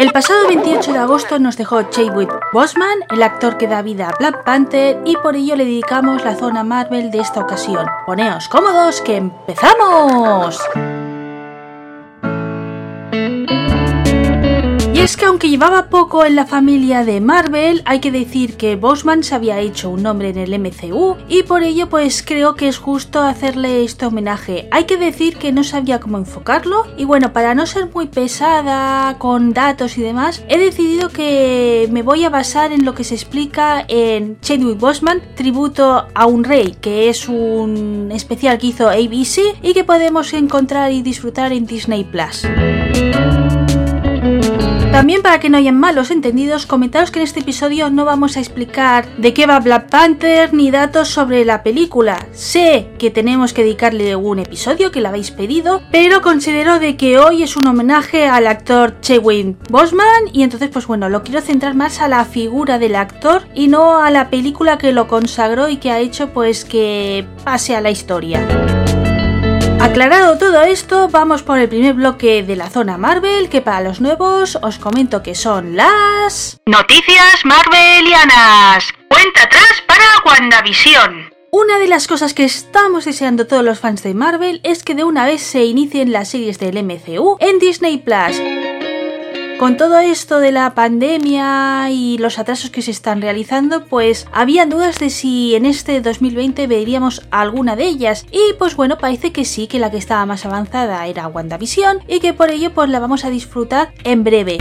[0.00, 4.16] El pasado 28 de agosto nos dejó Chadwick Boseman, el actor que da vida a
[4.18, 7.84] Black Panther, y por ello le dedicamos la zona Marvel de esta ocasión.
[8.06, 10.58] Poneos cómodos que empezamos.
[15.20, 19.34] Que aunque llevaba poco en la familia de Marvel, hay que decir que Bosman se
[19.34, 23.20] había hecho un nombre en el MCU y por ello pues creo que es justo
[23.20, 24.66] hacerle este homenaje.
[24.70, 29.18] Hay que decir que no sabía cómo enfocarlo y bueno, para no ser muy pesada
[29.18, 33.14] con datos y demás, he decidido que me voy a basar en lo que se
[33.14, 39.58] explica en Chadwick Bosman, tributo a un rey, que es un especial que hizo ABC
[39.62, 42.46] y que podemos encontrar y disfrutar en Disney Plus.
[44.92, 48.40] También para que no hayan malos entendidos, comentaros que en este episodio no vamos a
[48.40, 52.26] explicar de qué va Black Panther ni datos sobre la película.
[52.32, 57.18] Sé que tenemos que dedicarle un episodio que lo habéis pedido, pero considero de que
[57.18, 61.76] hoy es un homenaje al actor Chewin Bosman y entonces pues bueno, lo quiero centrar
[61.76, 65.76] más a la figura del actor y no a la película que lo consagró y
[65.76, 68.44] que ha hecho pues que pase a la historia.
[69.80, 74.02] Aclarado todo esto, vamos por el primer bloque de la zona Marvel, que para los
[74.02, 76.60] nuevos os comento que son las...
[76.66, 78.84] Noticias Marvelianas.
[79.08, 81.30] Cuenta atrás para WandaVision.
[81.50, 85.04] Una de las cosas que estamos deseando todos los fans de Marvel es que de
[85.04, 88.38] una vez se inicien las series del MCU en Disney Plus.
[89.60, 94.64] Con todo esto de la pandemia y los atrasos que se están realizando, pues había
[94.64, 98.24] dudas de si en este 2020 veríamos alguna de ellas.
[98.32, 102.20] Y pues bueno, parece que sí, que la que estaba más avanzada era WandaVision y
[102.20, 104.56] que por ello pues la vamos a disfrutar en breve.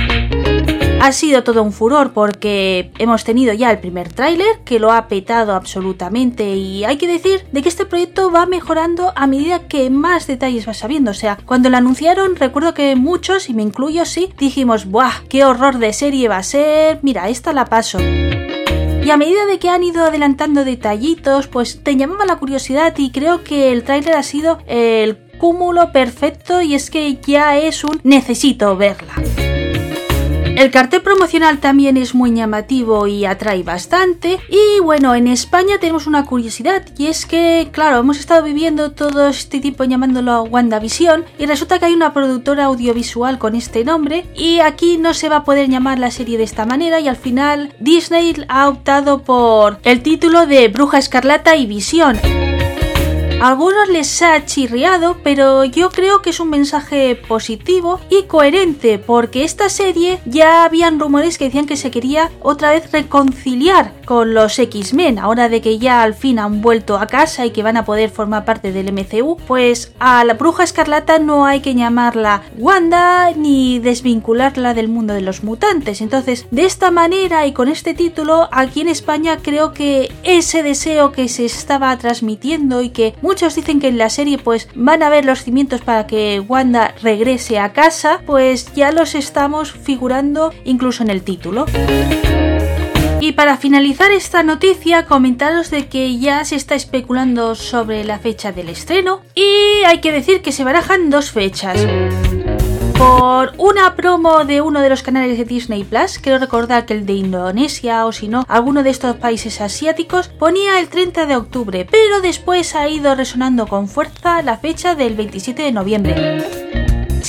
[1.01, 5.07] Ha sido todo un furor porque hemos tenido ya el primer tráiler que lo ha
[5.07, 9.89] petado absolutamente y hay que decir de que este proyecto va mejorando a medida que
[9.89, 11.11] más detalles va sabiendo.
[11.11, 15.23] O sea, cuando lo anunciaron recuerdo que muchos, y me incluyo sí, dijimos, ¡buah!
[15.29, 16.99] ¡Qué horror de serie va a ser!
[17.03, 17.99] Mira, esta la paso.
[17.99, 23.11] Y a medida de que han ido adelantando detallitos, pues te llamaba la curiosidad y
[23.11, 27.99] creo que el tráiler ha sido el cúmulo perfecto y es que ya es un
[28.03, 29.13] necesito verla.
[30.59, 34.41] El cartel promocional también es muy llamativo y atrae bastante.
[34.49, 39.29] Y bueno, en España tenemos una curiosidad y es que, claro, hemos estado viviendo todo
[39.29, 44.59] este tiempo llamándolo WandaVision y resulta que hay una productora audiovisual con este nombre y
[44.59, 47.73] aquí no se va a poder llamar la serie de esta manera y al final
[47.79, 52.19] Disney ha optado por el título de Bruja Escarlata y Visión.
[53.41, 59.45] Algunos les ha chirriado, pero yo creo que es un mensaje positivo y coherente, porque
[59.45, 64.57] esta serie ya habían rumores que decían que se quería otra vez reconciliar con los
[64.57, 67.85] X-Men, ahora de que ya al fin han vuelto a casa y que van a
[67.85, 73.29] poder formar parte del MCU, pues a la bruja escarlata no hay que llamarla Wanda
[73.35, 76.01] ni desvincularla del mundo de los mutantes.
[76.01, 81.11] Entonces, de esta manera y con este título, aquí en España creo que ese deseo
[81.11, 85.09] que se estaba transmitiendo y que muchos dicen que en la serie pues van a
[85.09, 91.03] ver los cimientos para que Wanda regrese a casa, pues ya los estamos figurando incluso
[91.03, 91.67] en el título.
[93.21, 98.51] Y para finalizar esta noticia, comentaros de que ya se está especulando sobre la fecha
[98.51, 101.85] del estreno y hay que decir que se barajan dos fechas
[102.99, 107.05] por una promo de uno de los canales de Disney Plus, quiero recordar que el
[107.05, 111.87] de Indonesia o si no, alguno de estos países asiáticos ponía el 30 de octubre,
[111.89, 116.68] pero después ha ido resonando con fuerza la fecha del 27 de noviembre.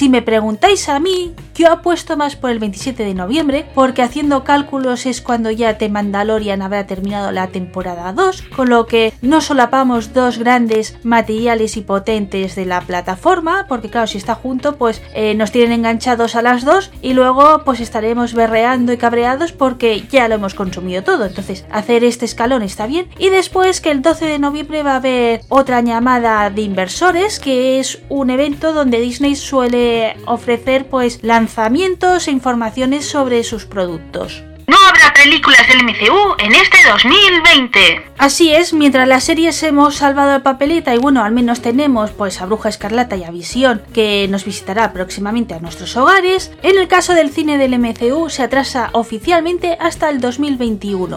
[0.00, 4.44] Si me preguntáis a mí, yo apuesto más por el 27 de noviembre, porque haciendo
[4.44, 9.42] cálculos es cuando ya The Mandalorian habrá terminado la temporada 2, con lo que no
[9.42, 15.02] solapamos dos grandes materiales y potentes de la plataforma, porque claro, si está junto, pues
[15.14, 20.04] eh, nos tienen enganchados a las dos y luego pues estaremos berreando y cabreados porque
[20.10, 21.26] ya lo hemos consumido todo.
[21.26, 23.06] Entonces, hacer este escalón está bien.
[23.18, 27.80] Y después que el 12 de noviembre va a haber otra llamada de inversores, que
[27.80, 29.89] es un evento donde Disney suele
[30.26, 34.42] ofrecer pues lanzamientos e informaciones sobre sus productos.
[34.70, 38.12] No habrá películas del MCU en este 2020.
[38.18, 42.40] Así es, mientras las series hemos salvado el papeleta y bueno, al menos tenemos pues
[42.40, 46.86] a Bruja Escarlata y a Visión que nos visitará próximamente a nuestros hogares, en el
[46.86, 51.16] caso del cine del MCU se atrasa oficialmente hasta el 2021.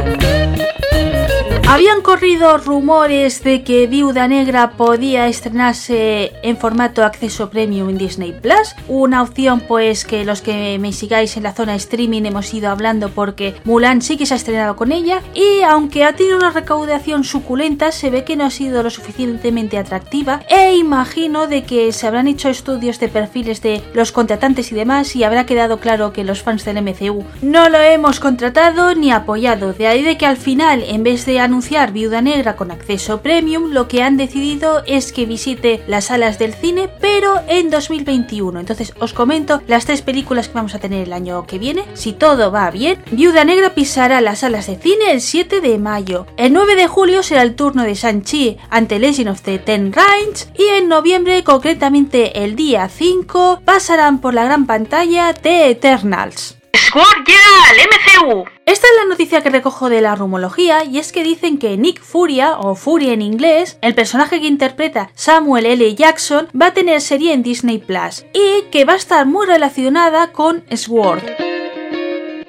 [1.73, 8.31] Habían corrido rumores de que Viuda Negra podía estrenarse en formato acceso premium en Disney
[8.31, 12.69] Plus, una opción pues que los que me sigáis en la zona streaming hemos ido
[12.69, 16.51] hablando porque Mulan sí que se ha estrenado con ella y aunque ha tenido una
[16.51, 21.91] recaudación suculenta, se ve que no ha sido lo suficientemente atractiva e imagino de que
[21.91, 26.13] se habrán hecho estudios de perfiles de los contratantes y demás y habrá quedado claro
[26.13, 30.25] que los fans del MCU no lo hemos contratado ni apoyado, de ahí de que
[30.25, 34.83] al final en vez de anunciar Viuda Negra con acceso premium, lo que han decidido
[34.85, 38.59] es que visite las salas del cine pero en 2021.
[38.59, 41.85] Entonces os comento las tres películas que vamos a tener el año que viene.
[41.93, 46.27] Si todo va bien, Viuda Negra pisará las salas de cine el 7 de mayo.
[46.37, 50.49] El 9 de julio será el turno de Shang-Chi ante Legend of the Ten Rings
[50.55, 56.57] y en noviembre, concretamente el día 5, pasarán por la gran pantalla de Eternals.
[56.73, 58.45] Sword llega al MCU.
[58.65, 62.01] Esta es la noticia que recojo de la rumología y es que dicen que Nick
[62.01, 65.95] Furia, o Fury en inglés, el personaje que interpreta Samuel L.
[65.95, 70.31] Jackson, va a tener serie en Disney Plus y que va a estar muy relacionada
[70.31, 71.42] con Sword.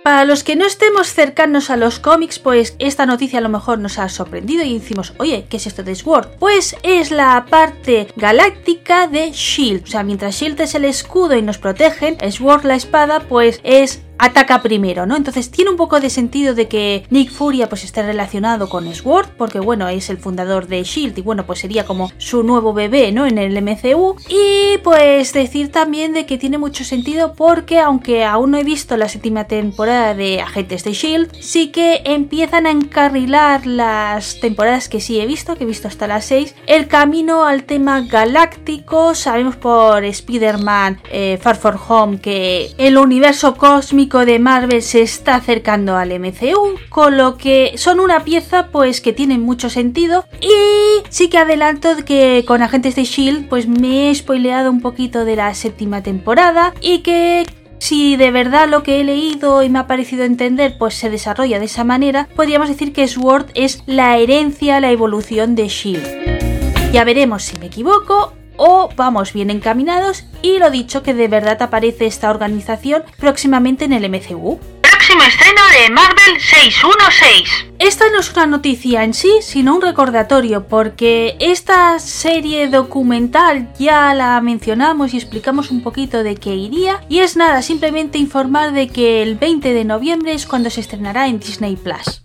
[0.04, 3.78] Para los que no estemos cercanos a los cómics, pues esta noticia a lo mejor
[3.78, 6.28] nos ha sorprendido y decimos, oye, ¿qué es esto de Sword?
[6.38, 9.84] Pues es la parte galáctica de Shield.
[9.84, 14.02] O sea, mientras Shield es el escudo y nos protegen, Sword la espada, pues es
[14.18, 15.16] ataca primero, ¿no?
[15.16, 19.28] Entonces tiene un poco de sentido de que Nick Furia pues esté relacionado con Sword,
[19.36, 23.12] porque bueno, es el fundador de Shield y bueno, pues sería como su nuevo bebé,
[23.12, 23.26] ¿no?
[23.26, 24.16] En el MCU.
[24.28, 28.96] Y pues decir también de que tiene mucho sentido porque aunque aún no he visto
[28.96, 35.00] la séptima temporada de Agentes de Shield, sí que empiezan a encarrilar las temporadas que
[35.00, 39.14] sí he visto, que he visto hasta las 6, el camino al tema galáctico.
[39.14, 45.36] Sabemos por Spider-Man eh, Far From Home que el universo cósmico de Marvel se está
[45.36, 51.02] acercando al MCU, con lo que son una pieza pues que tiene mucho sentido y
[51.08, 55.36] sí que adelanto que con Agentes de Shield pues me he spoileado un poquito de
[55.36, 57.46] la séptima temporada y que
[57.78, 61.58] si de verdad lo que he leído y me ha parecido entender pues se desarrolla
[61.58, 66.92] de esa manera, podríamos decir que Sword es la herencia, la evolución de Shield.
[66.92, 71.60] Ya veremos si me equivoco o vamos bien encaminados y lo dicho que de verdad
[71.62, 74.58] aparece esta organización próximamente en el MCU.
[74.82, 77.66] Próximo estreno de Marvel 616.
[77.78, 84.14] Esta no es una noticia en sí, sino un recordatorio, porque esta serie documental ya
[84.14, 88.88] la mencionamos y explicamos un poquito de qué iría, y es nada, simplemente informar de
[88.88, 92.24] que el 20 de noviembre es cuando se estrenará en Disney Plus.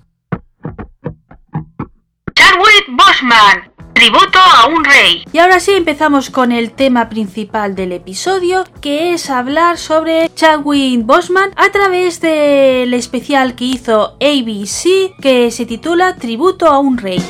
[2.36, 5.25] Chadwick Boseman, tributo a un rey.
[5.34, 11.06] Y ahora sí empezamos con el tema principal del episodio, que es hablar sobre Chadwick
[11.06, 17.22] Boseman a través del especial que hizo ABC, que se titula Tributo a un rey.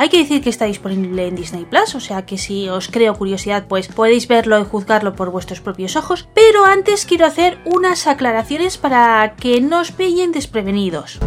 [0.00, 3.14] Hay que decir que está disponible en Disney Plus, o sea que si os creo
[3.14, 6.26] curiosidad, pues podéis verlo y juzgarlo por vuestros propios ojos.
[6.34, 11.20] Pero antes quiero hacer unas aclaraciones para que no os pillen desprevenidos.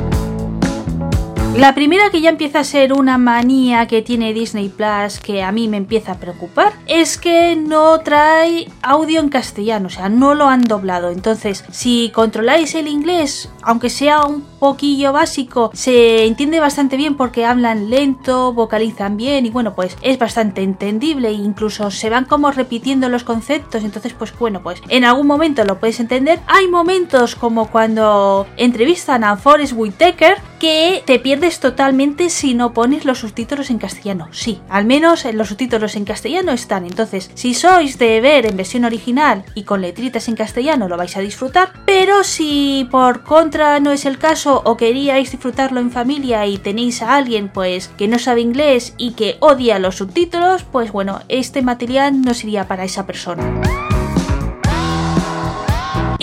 [1.56, 5.52] La primera que ya empieza a ser una manía que tiene Disney Plus que a
[5.52, 10.34] mí me empieza a preocupar es que no trae audio en castellano, o sea, no
[10.34, 11.12] lo han doblado.
[11.12, 17.46] Entonces, si controláis el inglés, aunque sea un poquillo básico, se entiende bastante bien porque
[17.46, 23.10] hablan lento, vocalizan bien y bueno, pues es bastante entendible incluso se van como repitiendo
[23.10, 23.84] los conceptos.
[23.84, 26.40] Entonces, pues bueno, pues en algún momento lo puedes entender.
[26.48, 33.06] Hay momentos como cuando entrevistan a Forrest Whitaker que te pierdes totalmente si no pones
[33.06, 34.30] los subtítulos en castellano.
[34.32, 36.86] Sí, al menos los subtítulos en castellano están.
[36.86, 41.16] Entonces, si sois de ver en versión original y con letritas en castellano, lo vais
[41.18, 41.74] a disfrutar.
[41.86, 47.04] Pero si por contra no es el caso o queríais disfrutarlo en familia y tenéis
[47.04, 51.62] a alguien pues que no sabe inglés y que odia los subtítulos, pues bueno, este
[51.62, 53.83] material no sería para esa persona.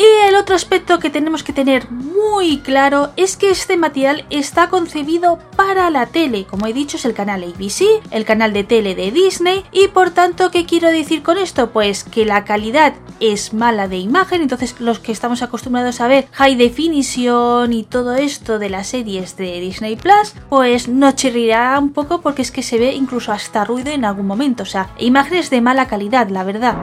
[0.01, 4.71] Y el otro aspecto que tenemos que tener muy claro es que este material está
[4.71, 6.47] concebido para la tele.
[6.47, 9.63] Como he dicho, es el canal ABC, el canal de tele de Disney.
[9.73, 11.71] Y por tanto, ¿qué quiero decir con esto?
[11.73, 14.41] Pues que la calidad es mala de imagen.
[14.41, 19.37] Entonces, los que estamos acostumbrados a ver high definition y todo esto de las series
[19.37, 23.67] de Disney Plus, pues no chirrirá un poco porque es que se ve incluso hasta
[23.67, 24.63] ruido en algún momento.
[24.63, 26.79] O sea, imágenes de mala calidad, la verdad.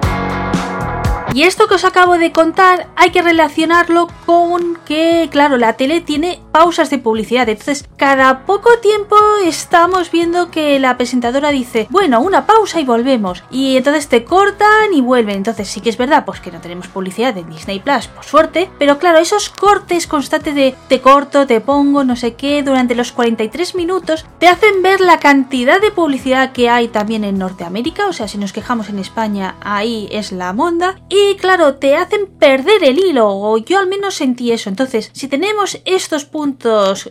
[1.38, 6.02] Y esto que os acabo de contar hay que relacionarlo con que, claro, la tele
[6.02, 7.48] tiene pausas de publicidad.
[7.48, 13.44] Entonces, cada poco tiempo estamos viendo que la presentadora dice, bueno, una pausa y volvemos.
[13.52, 15.36] Y entonces te cortan y vuelven.
[15.36, 18.72] Entonces, sí que es verdad, pues que no tenemos publicidad en Disney Plus, por suerte.
[18.80, 23.12] Pero claro, esos cortes constantes de te corto, te pongo, no sé qué, durante los
[23.12, 28.08] 43 minutos, te hacen ver la cantidad de publicidad que hay también en Norteamérica.
[28.08, 31.00] O sea, si nos quejamos en España, ahí es la monda.
[31.08, 34.70] Y claro, te hacen perder el hilo, o yo al menos sentí eso.
[34.70, 36.47] Entonces, si tenemos estos puntos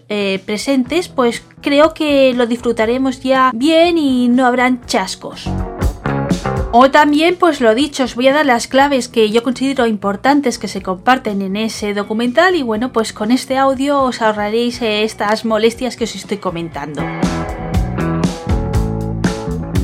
[0.09, 5.49] eh, presentes, pues creo que lo disfrutaremos ya bien y no habrán chascos.
[6.73, 10.59] O también, pues lo dicho, os voy a dar las claves que yo considero importantes
[10.59, 15.45] que se comparten en ese documental y bueno, pues con este audio os ahorraréis estas
[15.45, 17.02] molestias que os estoy comentando.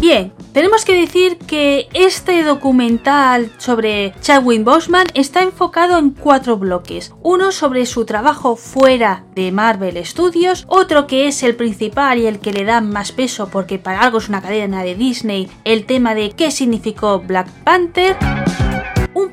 [0.02, 7.14] Bien, tenemos que decir que este documental sobre Chadwick Boseman está enfocado en cuatro bloques.
[7.22, 12.40] Uno sobre su trabajo fuera de Marvel Studios, otro que es el principal y el
[12.40, 16.16] que le da más peso porque para algo es una cadena de Disney, el tema
[16.16, 18.16] de qué significó Black Panther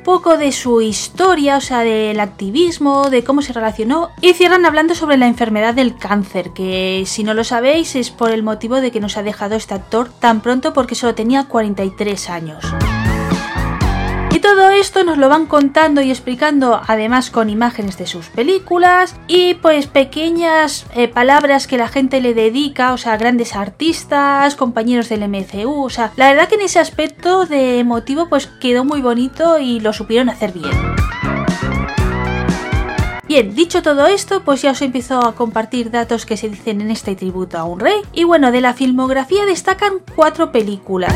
[0.10, 4.96] poco de su historia, o sea, del activismo, de cómo se relacionó, y cierran hablando
[4.96, 8.90] sobre la enfermedad del cáncer, que si no lo sabéis es por el motivo de
[8.90, 12.66] que nos ha dejado este actor tan pronto porque solo tenía 43 años.
[14.32, 19.16] Y todo esto nos lo van contando y explicando además con imágenes de sus películas
[19.28, 25.10] y pues pequeñas eh, palabras que la gente le dedica, o sea, grandes artistas, compañeros
[25.10, 29.02] del MCU, o sea, la verdad que en ese aspecto de emotivo pues quedó muy
[29.02, 30.78] bonito y lo supieron hacer bien.
[33.28, 36.90] Bien, dicho todo esto, pues ya os empiezo a compartir datos que se dicen en
[36.90, 38.02] este tributo a un rey.
[38.12, 41.14] Y bueno, de la filmografía destacan cuatro películas.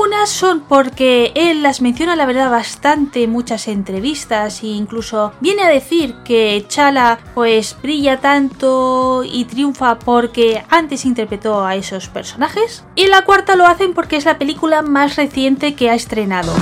[0.00, 5.62] Unas son porque él las menciona la verdad bastante en muchas entrevistas e incluso viene
[5.62, 12.84] a decir que Chala pues brilla tanto y triunfa porque antes interpretó a esos personajes.
[12.94, 16.52] Y la cuarta lo hacen porque es la película más reciente que ha estrenado.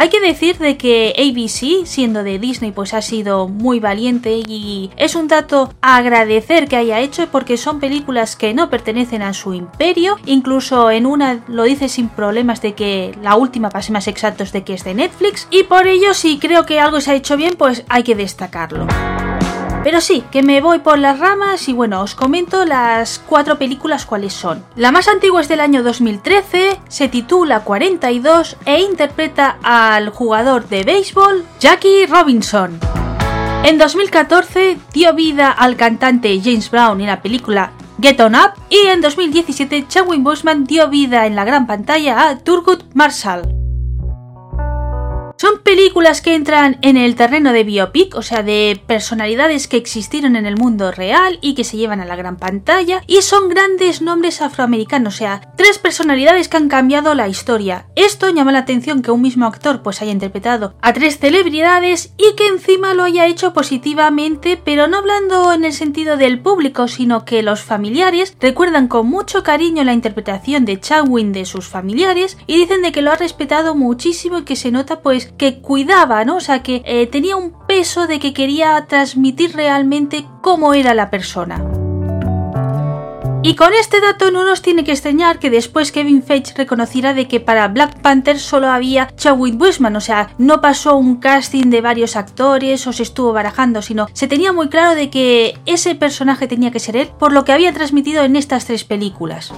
[0.00, 4.90] Hay que decir de que ABC, siendo de Disney, pues ha sido muy valiente y
[4.96, 9.34] es un dato a agradecer que haya hecho porque son películas que no pertenecen a
[9.34, 10.16] su imperio.
[10.24, 14.64] Incluso en una lo dice sin problemas de que la última, pase más exactos, de
[14.64, 15.46] que es de Netflix.
[15.50, 18.86] Y por ello, si creo que algo se ha hecho bien, pues hay que destacarlo.
[19.82, 24.04] Pero sí, que me voy por las ramas y bueno, os comento las cuatro películas
[24.04, 24.62] cuáles son.
[24.76, 30.84] La más antigua es del año 2013, se titula 42 e interpreta al jugador de
[30.84, 32.78] béisbol Jackie Robinson.
[33.64, 38.86] En 2014 dio vida al cantante James Brown en la película Get On Up y
[38.86, 43.59] en 2017 Chadwick Boseman dio vida en la gran pantalla a Turgut Marshall.
[45.40, 50.36] Son películas que entran en el terreno de biopic, o sea, de personalidades que existieron
[50.36, 54.02] en el mundo real y que se llevan a la gran pantalla, y son grandes
[54.02, 57.86] nombres afroamericanos, o sea, tres personalidades que han cambiado la historia.
[57.96, 62.36] Esto llama la atención que un mismo actor pues haya interpretado a tres celebridades y
[62.36, 67.24] que encima lo haya hecho positivamente, pero no hablando en el sentido del público, sino
[67.24, 72.58] que los familiares recuerdan con mucho cariño la interpretación de Chadwin de sus familiares y
[72.58, 76.36] dicen de que lo ha respetado muchísimo y que se nota pues que cuidaba, ¿no?
[76.36, 81.10] O sea, que eh, tenía un peso de que quería transmitir realmente cómo era la
[81.10, 81.64] persona.
[83.42, 87.26] Y con este dato no nos tiene que extrañar que después Kevin Feige reconociera de
[87.26, 91.80] que para Black Panther solo había Chadwick Boseman, o sea, no pasó un casting de
[91.80, 96.48] varios actores o se estuvo barajando, sino se tenía muy claro de que ese personaje
[96.48, 99.52] tenía que ser él por lo que había transmitido en estas tres películas.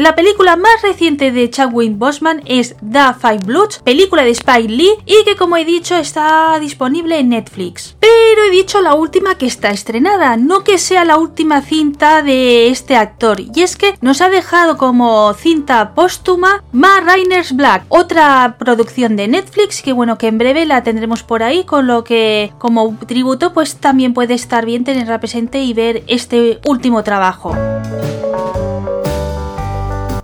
[0.00, 4.94] La película más reciente de Chadwick Boseman es The Five Bloods, película de Spike Lee
[5.04, 7.96] y que como he dicho está disponible en Netflix.
[8.00, 12.68] Pero he dicho la última que está estrenada, no que sea la última cinta de
[12.68, 13.40] este actor.
[13.40, 19.28] Y es que nos ha dejado como cinta póstuma Ma Rainer's Black, otra producción de
[19.28, 23.52] Netflix que bueno que en breve la tendremos por ahí, con lo que como tributo
[23.52, 27.54] pues también puede estar bien tenerla presente y ver este último trabajo.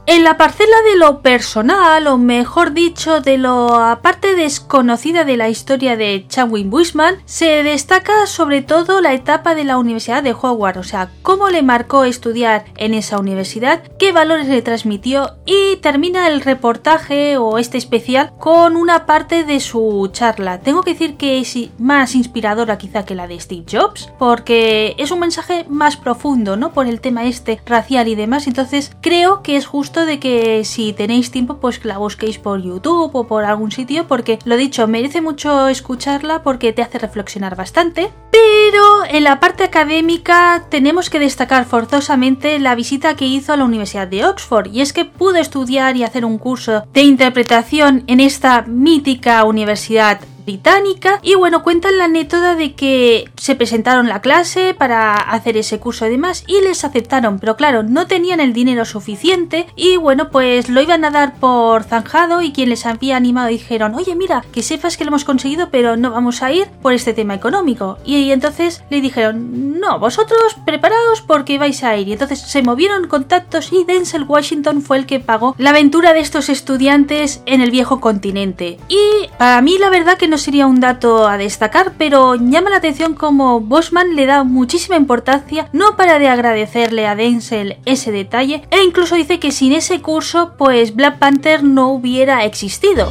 [0.08, 5.48] En la parcela de lo personal, o mejor dicho, de lo aparte desconocida de la
[5.48, 10.78] historia de Chadwick Boseman, se destaca sobre todo la etapa de la Universidad de Howard,
[10.78, 16.28] o sea, cómo le marcó estudiar en esa universidad, qué valores le transmitió y termina
[16.28, 20.60] el reportaje o este especial con una parte de su charla.
[20.60, 25.10] Tengo que decir que es más inspiradora quizá que la de Steve Jobs, porque es
[25.10, 26.72] un mensaje más profundo, ¿no?
[26.72, 30.92] Por el tema este racial y demás, entonces creo que es justo de que si
[30.92, 35.20] tenéis tiempo pues la busquéis por YouTube o por algún sitio porque lo dicho, merece
[35.20, 38.10] mucho escucharla porque te hace reflexionar bastante.
[38.30, 43.64] Pero en la parte académica tenemos que destacar forzosamente la visita que hizo a la
[43.64, 48.20] Universidad de Oxford y es que pudo estudiar y hacer un curso de interpretación en
[48.20, 51.18] esta mítica universidad británica.
[51.22, 56.06] Y bueno cuentan la anécdota de que se presentaron la clase para hacer ese curso
[56.06, 57.38] y demás y les aceptaron.
[57.38, 61.84] Pero claro no tenían el dinero suficiente y bueno pues lo iban a dar por
[61.84, 65.68] zanjado y quien les había animado dijeron oye mira que sepas que lo hemos conseguido
[65.70, 70.56] pero no vamos a ir por este tema económico y, entonces le dijeron no vosotros
[70.64, 75.06] preparaos porque vais a ir y entonces se movieron contactos y Denzel Washington fue el
[75.06, 78.78] que pagó la aventura de estos estudiantes en el viejo continente.
[78.88, 82.76] Y para mí la verdad que no sería un dato a destacar, pero llama la
[82.76, 88.62] atención como Bosman le da muchísima importancia, no para de agradecerle a Denzel ese detalle,
[88.70, 93.08] e incluso dice que sin ese curso, pues Black Panther no hubiera existido.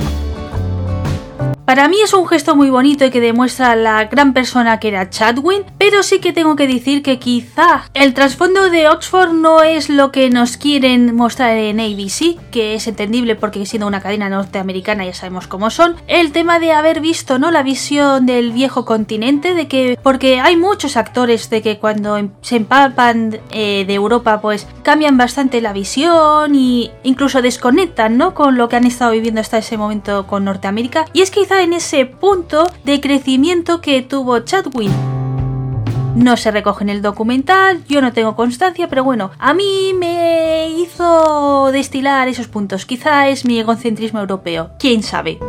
[1.65, 5.09] Para mí es un gesto muy bonito y que demuestra la gran persona que era
[5.09, 9.89] Chadwin, pero sí que tengo que decir que quizá el trasfondo de Oxford no es
[9.89, 15.05] lo que nos quieren mostrar en ABC, que es entendible porque siendo una cadena norteamericana
[15.05, 15.95] ya sabemos cómo son.
[16.07, 17.49] El tema de haber visto, ¿no?
[17.49, 22.29] La visión del viejo continente, de que porque hay muchos actores de que cuando em,
[22.41, 28.35] se empapan eh, de Europa, pues cambian bastante la visión y incluso desconectan, ¿no?
[28.35, 31.05] Con lo que han estado viviendo hasta ese momento con Norteamérica.
[31.11, 34.91] Y es quizá en ese punto de crecimiento que tuvo Chadwick.
[36.15, 40.69] No se recoge en el documental, yo no tengo constancia, pero bueno, a mí me
[40.69, 42.85] hizo destilar esos puntos.
[42.85, 45.39] Quizá es mi egocentrismo europeo, quién sabe.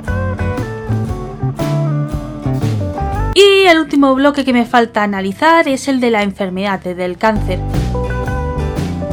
[3.34, 7.60] Y el último bloque que me falta analizar es el de la enfermedad, del cáncer.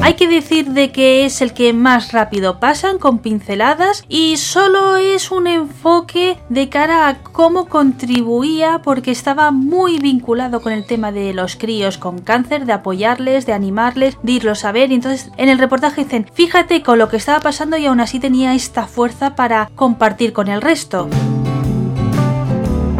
[0.04, 4.96] Hay que decir de que es el que más rápido pasan con pinceladas y solo
[4.96, 11.10] es un enfoque de cara a cómo contribuía porque estaba muy vinculado con el tema
[11.10, 15.48] de los críos con cáncer, de apoyarles, de animarles, de irlos a ver entonces en
[15.48, 19.34] el reportaje dicen fíjate con lo que estaba pasando y aún así tenía esta fuerza
[19.34, 21.08] para compartir con el resto.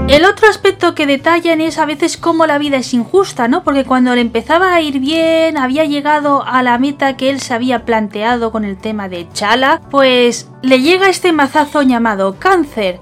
[0.07, 3.65] El otro aspecto que detallan es a veces cómo la vida es injusta, ¿no?
[3.65, 7.55] Porque cuando le empezaba a ir bien, había llegado a la meta que él se
[7.55, 13.01] había planteado con el tema de Chala, pues le llega este mazazo llamado cáncer.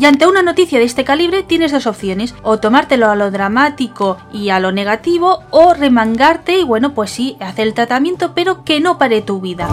[0.00, 4.16] Y ante una noticia de este calibre tienes dos opciones, o tomártelo a lo dramático
[4.32, 8.80] y a lo negativo, o remangarte y bueno, pues sí, hacer el tratamiento, pero que
[8.80, 9.68] no pare tu vida.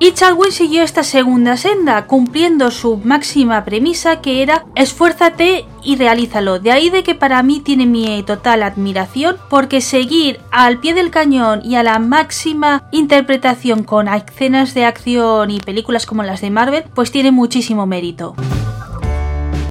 [0.00, 6.60] Y Chalwin siguió esta segunda senda, cumpliendo su máxima premisa que era esfuérzate y realízalo.
[6.60, 11.10] De ahí de que para mí tiene mi total admiración porque seguir al pie del
[11.10, 16.50] cañón y a la máxima interpretación con escenas de acción y películas como las de
[16.50, 18.36] Marvel, pues tiene muchísimo mérito.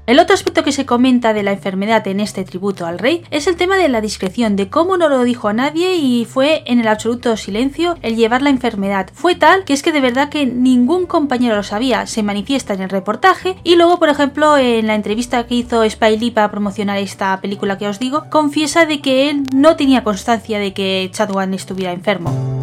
[0.07, 3.45] El otro aspecto que se comenta de la enfermedad en este tributo al rey es
[3.45, 6.79] el tema de la discreción, de cómo no lo dijo a nadie y fue en
[6.79, 9.09] el absoluto silencio el llevar la enfermedad.
[9.13, 12.83] Fue tal que es que de verdad que ningún compañero lo sabía, se manifiesta en
[12.83, 16.99] el reportaje y luego, por ejemplo, en la entrevista que hizo Spy Lee para promocionar
[16.99, 21.53] esta película que os digo, confiesa de que él no tenía constancia de que Chadwan
[21.53, 22.56] estuviera enfermo.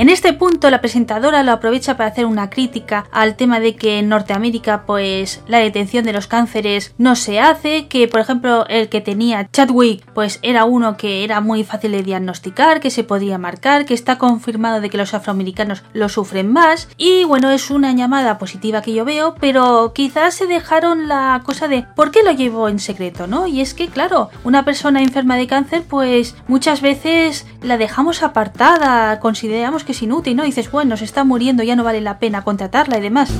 [0.00, 3.98] En este punto la presentadora lo aprovecha para hacer una crítica al tema de que
[3.98, 8.88] en Norteamérica pues la detención de los cánceres no se hace, que por ejemplo el
[8.88, 13.36] que tenía Chadwick pues era uno que era muy fácil de diagnosticar, que se podía
[13.36, 17.92] marcar, que está confirmado de que los afroamericanos lo sufren más y bueno es una
[17.92, 22.32] llamada positiva que yo veo, pero quizás se dejaron la cosa de ¿por qué lo
[22.32, 23.26] llevo en secreto?
[23.26, 23.46] ¿no?
[23.46, 29.20] Y es que claro, una persona enferma de cáncer pues muchas veces la dejamos apartada,
[29.20, 30.44] consideramos que es inútil, ¿no?
[30.44, 33.32] dices, bueno, se está muriendo, ya no vale la pena contratarla y demás.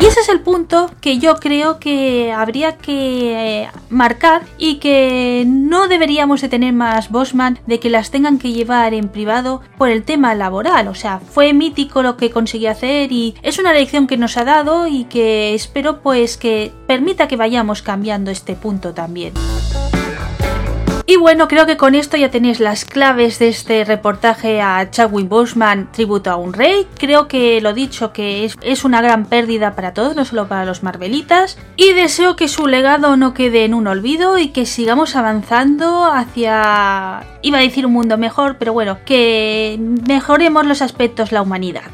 [0.00, 5.44] Y ese es el punto que yo creo que habría que eh, marcar y que
[5.46, 9.90] no deberíamos de tener más Bosman de que las tengan que llevar en privado por
[9.90, 10.88] el tema laboral.
[10.88, 14.44] O sea, fue mítico lo que consiguió hacer y es una lección que nos ha
[14.44, 19.34] dado y que espero pues que permita que vayamos cambiando este punto también.
[21.06, 25.28] Y bueno, creo que con esto ya tenéis las claves de este reportaje a Chadwick
[25.28, 26.86] Boseman, tributo a un rey.
[26.98, 30.64] Creo que lo dicho, que es, es una gran pérdida para todos, no solo para
[30.64, 31.58] los Marvelitas.
[31.76, 37.24] Y deseo que su legado no quede en un olvido y que sigamos avanzando hacia...
[37.42, 41.90] iba a decir un mundo mejor, pero bueno, que mejoremos los aspectos la humanidad.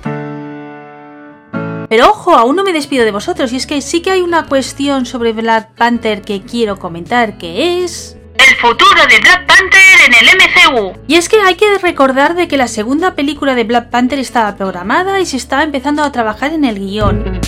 [1.89, 4.47] Pero ojo, aún no me despido de vosotros, y es que sí que hay una
[4.47, 10.15] cuestión sobre Black Panther que quiero comentar, que es El futuro de Black Panther en
[10.15, 10.93] el MCU.
[11.07, 14.57] Y es que hay que recordar de que la segunda película de Black Panther estaba
[14.57, 17.41] programada y se estaba empezando a trabajar en el guion.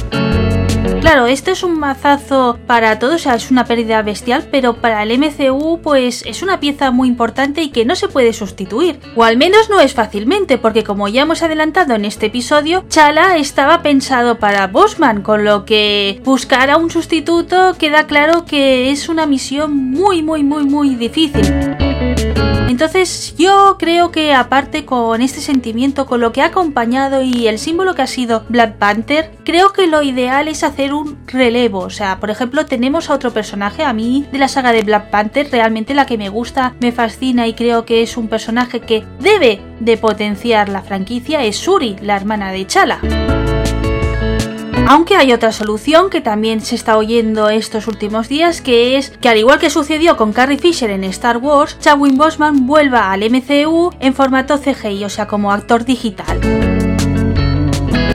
[1.01, 5.03] Claro, este es un mazazo para todos, o sea, es una pérdida bestial, pero para
[5.03, 8.99] el MCU pues es una pieza muy importante y que no se puede sustituir.
[9.17, 13.37] O al menos no es fácilmente, porque como ya hemos adelantado en este episodio, Chala
[13.37, 19.09] estaba pensado para Bosman, con lo que buscar a un sustituto queda claro que es
[19.09, 21.88] una misión muy muy muy muy difícil.
[22.79, 27.59] Entonces yo creo que aparte con este sentimiento, con lo que ha acompañado y el
[27.59, 31.81] símbolo que ha sido Black Panther, creo que lo ideal es hacer un relevo.
[31.81, 35.11] O sea, por ejemplo, tenemos a otro personaje, a mí de la saga de Black
[35.11, 39.05] Panther, realmente la que me gusta, me fascina y creo que es un personaje que
[39.19, 43.01] debe de potenciar la franquicia, es Suri, la hermana de Chala.
[44.91, 49.29] Aunque hay otra solución que también se está oyendo estos últimos días, que es que
[49.29, 53.91] al igual que sucedió con Carrie Fisher en Star Wars, Chadwick Boseman vuelva al MCU
[54.01, 56.41] en formato CGI, o sea, como actor digital.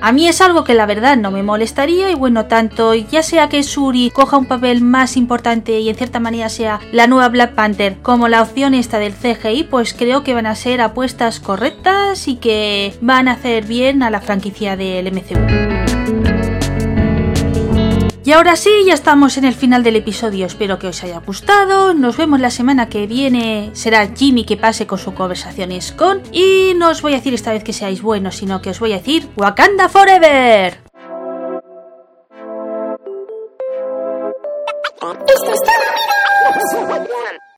[0.02, 3.50] A mí es algo que la verdad no me molestaría y bueno, tanto ya sea
[3.50, 7.54] que Suri coja un papel más importante y en cierta manera sea la nueva Black
[7.54, 12.28] Panther como la opción esta del CGI, pues creo que van a ser apuestas correctas
[12.28, 15.83] y que van a hacer bien a la franquicia del MCU.
[18.26, 20.46] Y ahora sí, ya estamos en el final del episodio.
[20.46, 21.94] Espero que os haya gustado.
[21.94, 23.72] Nos vemos la semana que viene.
[23.74, 26.22] Será Jimmy que pase con su conversaciones con.
[26.32, 28.94] Y no os voy a decir esta vez que seáis buenos, sino que os voy
[28.94, 30.80] a decir Wakanda Forever.